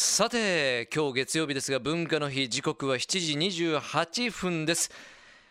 [0.00, 4.92] さて今日月曜日ですが文化の日時刻は7時28分です。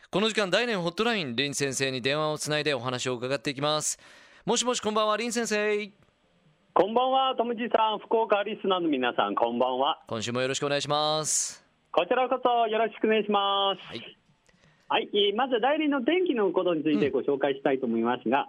[0.09, 3.99] この時間大連ホットライン林先生に電話をつないでお話を伺っていきます。
[4.45, 5.91] もしもしこんばんは林先生。
[6.73, 9.99] こんばんは、ともじさん、福岡リスナーの皆さん、こんばんは。
[10.07, 11.61] 今週もよろしくお願いします。
[11.91, 13.85] こちらこそよろしくお願いします。
[13.85, 14.17] はい。
[14.87, 18.47] はい、えーまず代理の天気のことについてご紹介したいと思いますが、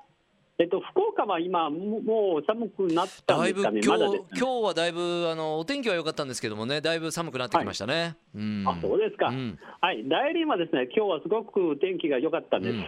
[0.60, 4.28] えっと、福岡は今、ももう寒くなったんですかね、今日まだです、ね。
[4.36, 6.80] 今日はだいぶあのお天気は良かったんですけどもね。
[6.80, 8.64] だいぶ寒くなってきましたね、うん。
[8.66, 9.56] あそうですか、うん。
[9.80, 12.74] はい、代理はですね、今日はすごく天気が良かったんです。
[12.74, 12.82] うん。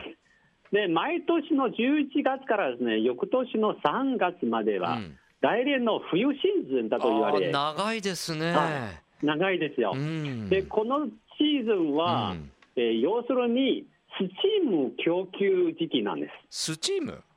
[0.73, 5.17] で毎年の11月からですね、翌年の3月までは、うん。
[5.41, 8.91] 大連の冬シーズンだと言われ、長いですね、は
[9.23, 9.25] い。
[9.25, 9.93] 長いですよ。
[9.95, 10.49] うん。
[10.49, 11.07] でこの
[11.39, 12.51] シーズンは、うん。
[12.75, 13.87] えー要するに
[14.19, 17.13] スチーム供給時期なんです、スチーム？
[17.13, 17.30] ス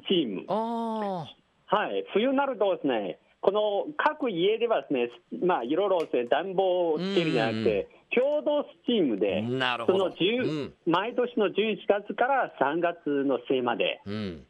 [0.00, 0.44] チーム。
[0.48, 1.26] あ
[1.66, 5.10] はい、冬になるとですね、この各家ではですね、
[5.44, 14.14] まあ、いろいろですね、暖房をつけるんじゃなくて、共同スチームあで、その10毎年の11月から3月の末まで、うん。
[14.14, 14.46] うん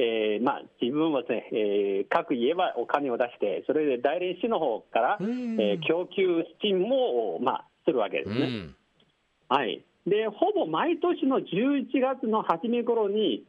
[0.00, 5.60] えーまあ、自分はですね、えー各家はお金を出して、それで大連市の方から、うん。
[5.60, 6.86] えー供給スチーム
[7.34, 8.36] を、まあ、するわけですね。
[8.36, 8.74] うん。
[9.48, 13.44] はい、でほぼ毎年の11月の初め頃に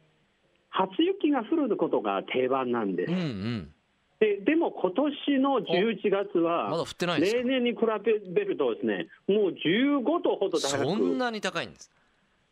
[0.70, 3.12] 初雪が降ることが定番なんです。
[3.12, 3.22] うんう。
[3.22, 3.72] ん。
[4.20, 7.78] ででも今年の11月まだ降はってない例年に比
[8.34, 11.90] べるとですねもう15度ほど高く、そんなに高いんです？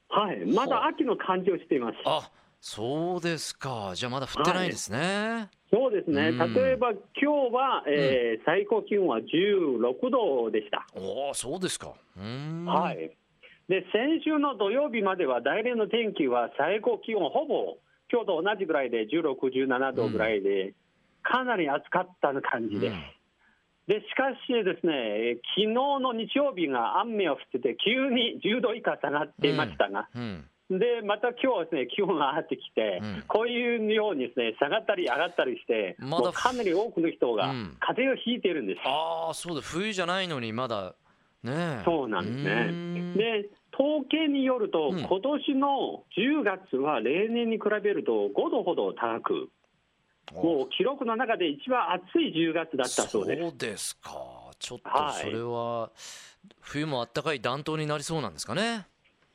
[0.09, 1.99] はい、まだ秋の感じをしています。
[2.07, 2.31] あ
[2.61, 3.93] そうですか。
[3.95, 6.55] じゃあまだ降ってないですね、そうですね、うん。
[6.55, 10.87] 例えば今日は、えー最高気温は16度でした。
[10.97, 11.93] おおそうですか。
[12.17, 13.15] はい、
[13.69, 17.77] で先週の土曜日までは大連の天気は最高気温ほぼ
[18.11, 20.75] 今日と同じぐらいで16、17度ぐらいで、
[21.23, 22.91] かなり暑かった感じで。
[22.91, 22.93] す。
[22.93, 23.03] うん。
[23.89, 30.45] でしかしですね、昨日の日曜日が雨が降ってて、急に10度以下下がっていましたが、うん。
[30.71, 33.25] でまた今日はですね気温が上がってきて、うん。
[33.27, 37.77] こういうようにですね下がったり上がったりして、まだかなり多くの人がうん。
[37.81, 38.81] 風邪をひいているんです。
[38.85, 40.95] ああそうだ冬じゃないのにまだ。
[41.43, 41.83] ねえ。
[41.87, 42.71] そうなんですね。
[42.71, 43.15] ん。
[43.15, 44.99] で、統計によると、うん。
[44.99, 49.49] 今年の10月は例年に比べると5度ほど高く、
[50.35, 53.43] もう記録の中で一番暑い10月だったそうです。
[53.43, 54.11] そうですか。
[54.59, 55.91] ちょっとはいそれは
[56.61, 58.87] 冬もあったかい暖冬になりそうなんですかね。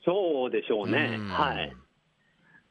[0.04, 1.16] そうでしょうね。
[1.20, 1.28] うん。
[1.30, 1.74] はい。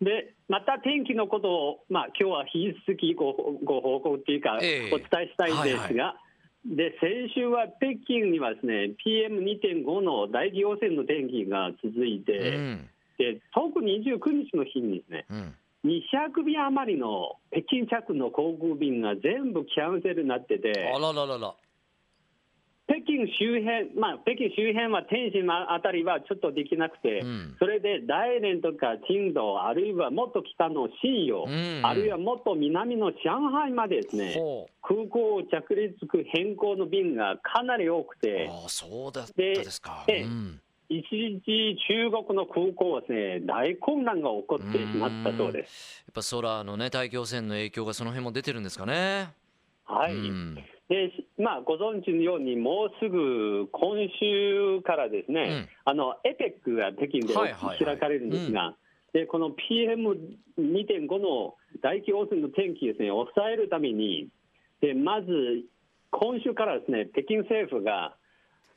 [0.03, 3.32] で、また天気のことを、まあ今日は引き続きご
[3.65, 4.94] ご報告っていうか、ええ。
[4.94, 6.31] お伝えしたいんですが、はい
[6.65, 12.89] で先週は北京にはですね、PM2.5 の大気汚染の天気が続いて、うん。
[13.19, 15.55] で特に29日の日にですね、うん。
[15.84, 21.55] 200便余りの北京着の航空便が全部キャンセルになっててあ、らららら
[22.93, 27.57] 北京周辺、まあ、北京周辺は天津あたりはちょっとできなくて、うん。
[27.59, 31.81] それで大連とか青島、あるいはもっと北の新陽、うん。
[31.83, 40.05] あるいはもっと南の上海までですね、ほ空港着陸変更の便がかなり多くうて、ああそうだったでですか。
[40.07, 40.61] でうん。
[40.91, 46.05] 一時中国の空港はですね、大混乱が起こってしまったそうです。
[46.07, 49.31] やっぱ空のね大気汚染の影響がその辺も出てるんですかね。
[49.87, 50.59] はい、うん
[50.93, 55.69] でまあ、ご存知のように、もうすぐ今週からですね、うん。
[55.87, 58.75] あのエペックが北京で開かれるんですが、
[59.15, 64.29] でこの PM2.5 の大気汚染の天気ですね、抑えるために、
[64.83, 65.65] でまず
[66.11, 68.15] 今週からですね、北京政府が、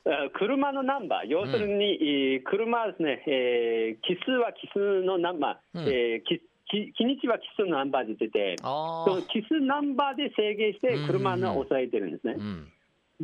[0.06, 5.84] あ車のナンバー、要するに、えー車はですね、えー奇数は奇数のナンバー、うん。
[5.86, 6.40] えー
[6.70, 12.34] 日にちは奇数のナンバーで出てその奇数ナンバーで制限して車を抑えてるんですね。
[12.36, 12.40] あ。
[12.40, 12.72] うん。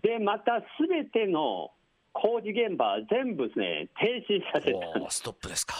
[0.03, 1.71] で、またすべての
[2.13, 5.11] 工事現場は全部ですね、停止させた。
[5.11, 5.75] ストップですか。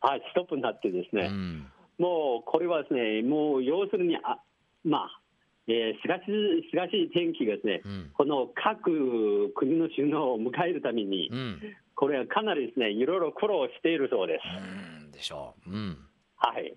[0.00, 1.66] はい、ストップになってですね、うん。
[1.98, 4.38] もうこれはですね、もう要するに、あ
[4.84, 5.20] まあ、
[5.66, 8.10] えーしかし、しかし天気がですね、うん。
[8.12, 11.60] この各国の首脳を迎えるためにう、ん。
[11.94, 14.42] これはかなりですね、いろいろ苦労しているそうです。
[15.04, 15.70] うんでしょう。
[15.70, 15.96] うん
[16.44, 16.74] はい。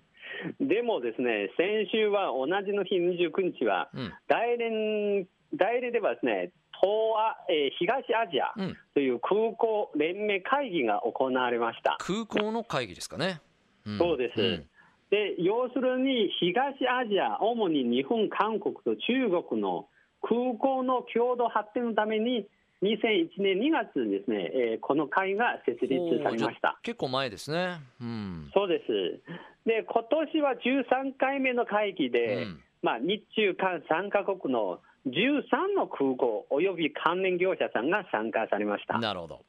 [0.60, 11.96] でもですね、先週は同じの日29日は、うん大連大連ではですね、東亜、えー東アジアうんという空港連盟会議が行われました。
[12.00, 13.40] 空港の会議ですかね
[13.88, 14.66] んそうですん
[15.10, 19.88] で要するに東アジア、主に日本、韓国と中国の
[20.22, 22.46] 空港の共同発展のために、
[22.82, 26.78] 2001年2月にですね、えーこの会が設立されました。
[26.82, 29.20] 結構前ですねうんそうです。
[29.68, 32.60] で、今年は13回目の会議で、うん。
[32.80, 38.98] まあ、日中韓3カ国の13の空港および関連業者さんが参加されました。
[38.98, 39.42] なるほど。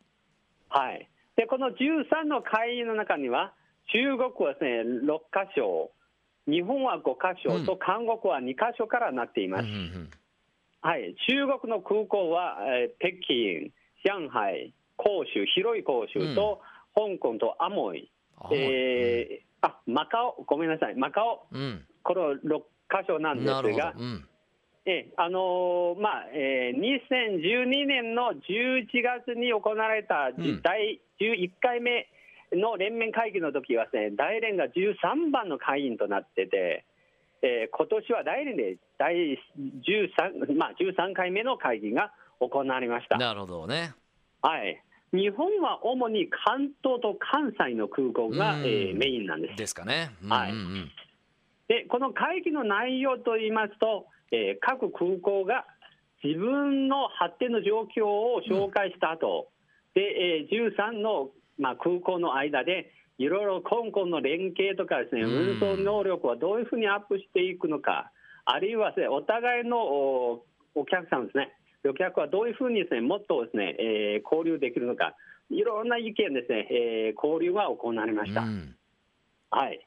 [0.68, 3.54] はい、でこの13の会員の中には、
[3.94, 5.92] 中国はですね6箇所、
[6.48, 9.63] 日本は5箇所と、韓国は2箇所からなっています。
[9.63, 10.10] うんうんうん。
[10.81, 13.71] はい、中国の空港は、えー北京、
[14.04, 16.62] 上海、広州、広い広州と、
[16.95, 21.85] 香港とアモイ、あえーあマカオ、ごめんなさい、マカオ、うん。
[22.03, 22.59] この6
[22.89, 23.47] 箇所なんです
[23.77, 24.25] が。、うん。
[24.85, 32.07] えあのーまあえー2012年の11月に行われたじうん第11回目
[32.53, 36.85] の連盟会議の時はですね、大連が13番の会員となってて、
[37.41, 43.17] えー今年は大連で第13、まあ、13回目の会議が行われました。
[43.17, 43.94] なるほどね。
[44.41, 48.63] はい日本は主に関東と関西の空港が、うん。
[48.65, 49.56] えーメインなんです。
[49.56, 50.11] ですかね。
[50.27, 50.65] はいうんうん。
[50.65, 50.91] うん
[51.69, 55.65] でこの会議の内容といいますと、えー各空港が
[56.23, 59.50] 自分の発展の状況を紹介した後、
[59.94, 61.29] でえー13の、
[61.59, 65.59] まあ、空港の間で、いろいろ香港の連携とかですね、うん。
[65.59, 68.11] 運送能力はどういうふうにアップしていくのか、
[68.45, 71.53] あるいはお互いのおお客さんですね、
[71.84, 75.16] 旅客はどういうふうにですね、もっとですね、えー交流できるのか、
[75.50, 78.42] いろんな意見ですね、えー交流が行われました。
[78.42, 78.76] うん
[79.52, 79.80] はい。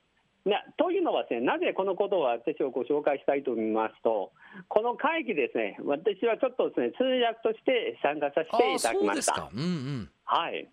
[0.44, 4.33] なというのはですね、なぜこのことを私をご紹介したいと思いますと、
[4.69, 9.15] この会議ですね、私はちょっとですね、通訳として参加させていただきました。
[9.15, 9.50] ですか。
[9.55, 10.11] うんうん。
[10.25, 10.69] はい。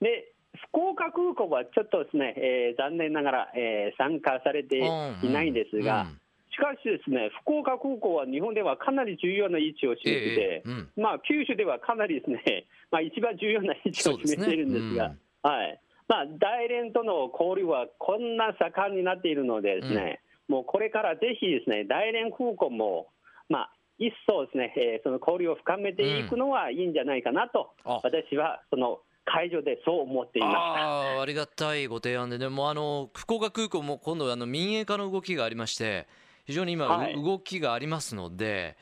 [0.00, 0.32] で、
[0.70, 6.18] 福岡空港はちょっとですね、えー残念ながら、えー参加されていないんですが、うん
[6.52, 10.88] しかしですね、福岡空港は日本ではかなり重要な位置を占めていて、ええうん。
[10.96, 15.80] まあ、九州ではかなりですね、 まあ、一番重要な位置を占めているんですが、そうですはい。
[16.08, 23.08] まあ、大連との交流はこんな盛んになっているのでですね、もうこれからぜひですね、大連空港も、
[23.48, 28.00] まあ、一層ですね、えーその交流を深めていくのはいいんじゃないかなと、あ。
[28.02, 30.58] 私はその会場でそう思っていました。
[30.58, 36.06] ああありがたいご提案で、でもあの福岡空港も今度あの民営化の動きがありまして、
[36.44, 37.14] 非常に今、はい。
[37.14, 38.76] 動きがありますので、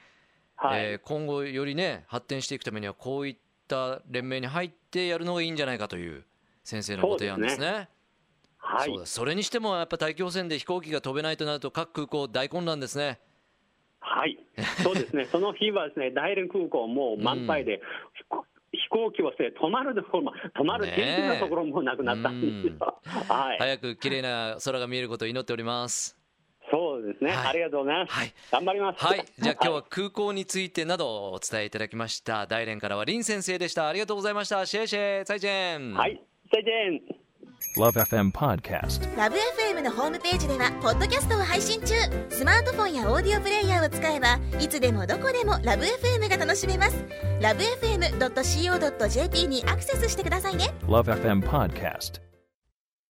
[0.57, 0.85] はい。
[0.85, 3.37] えー今後よりね発展していくためにはこういっ
[3.69, 6.25] た連盟に入ってやるのがいいんじゃないかという
[6.65, 7.89] 先生のご提案ですね。
[8.59, 8.89] はい。
[8.89, 13.21] そうですそれにしてもやっぱ大気汚染で飛行機が飛べないとなると各空港大混乱ですね。
[14.01, 14.39] はい、
[14.83, 17.81] そうですね、 その日はですね、大連空港もう満杯で、
[18.15, 23.01] 飛行飛行機はですね、止まるところも、止まるねえ天気のところもなくなったんですよ。
[23.05, 26.20] はい、早く綺麗な空が見えることを祈っております。
[26.71, 28.13] そうですね、はいありがとうございます。
[28.13, 29.05] はい頑張ります。
[29.05, 32.47] はい、 じゃあ今日は空港についてなどをお伝えいただきました。
[32.47, 33.89] 大連からは林先生でした。
[33.89, 34.65] ありがとうございました。
[34.67, 35.95] シェイシェイ、再见。
[35.95, 36.21] はい、
[36.53, 37.21] 再见。
[37.77, 39.17] Love FM Podcast.
[39.17, 41.95] ラブ f m のホームページではポッドキャストを配信中
[42.29, 47.05] スマートフォンやオーディオプレイヤーを使えばいつでもどこでもラブ f m が楽しめます
[47.41, 52.30] ラブ FM.co.jp にアクセスしてくださいね Love FM Podcast.